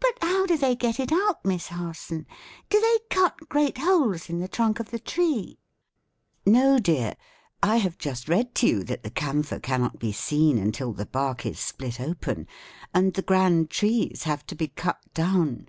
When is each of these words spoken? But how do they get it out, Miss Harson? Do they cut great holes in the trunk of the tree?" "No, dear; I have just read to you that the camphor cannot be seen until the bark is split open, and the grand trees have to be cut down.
But 0.00 0.16
how 0.22 0.46
do 0.46 0.56
they 0.56 0.74
get 0.74 0.98
it 0.98 1.12
out, 1.12 1.44
Miss 1.44 1.68
Harson? 1.68 2.26
Do 2.70 2.80
they 2.80 3.00
cut 3.14 3.50
great 3.50 3.76
holes 3.76 4.30
in 4.30 4.38
the 4.38 4.48
trunk 4.48 4.80
of 4.80 4.90
the 4.90 4.98
tree?" 4.98 5.58
"No, 6.46 6.78
dear; 6.78 7.14
I 7.62 7.76
have 7.76 7.98
just 7.98 8.26
read 8.26 8.54
to 8.54 8.66
you 8.66 8.82
that 8.84 9.02
the 9.02 9.10
camphor 9.10 9.58
cannot 9.60 9.98
be 9.98 10.12
seen 10.12 10.56
until 10.56 10.94
the 10.94 11.04
bark 11.04 11.44
is 11.44 11.58
split 11.58 12.00
open, 12.00 12.46
and 12.94 13.12
the 13.12 13.20
grand 13.20 13.68
trees 13.68 14.22
have 14.22 14.46
to 14.46 14.54
be 14.54 14.68
cut 14.68 14.98
down. 15.12 15.66